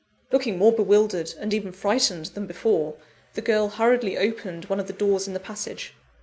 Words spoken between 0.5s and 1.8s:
more bewildered, and even